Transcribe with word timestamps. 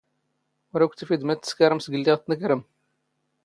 ⵓⵔ 0.73 0.81
ⴰⴽⴽⵯ 0.83 0.93
ⵜⵓⴼⵉⴷ 0.99 1.21
ⵎⴰⴷ 1.25 1.39
ⵜⵙⴽⴰⵔⵎ 1.41 1.79
ⵙⴳ 1.83 1.89
ⵍⵍⵉⵖ 1.97 2.15
ⴷ 2.19 2.23
ⵜⵏⴽⵔⵎ. 2.25 2.61